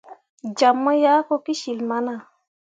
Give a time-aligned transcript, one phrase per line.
[0.57, 2.15] Jam mu yah ko kecil mana.